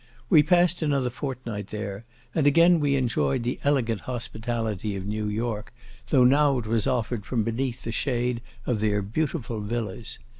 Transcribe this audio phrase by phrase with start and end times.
[0.31, 5.71] We passed another fortnight there; and again we enjoyed the elegant hospitality of New York,
[6.09, 10.17] though now it was offered from beneath the shade of their beautiful villas.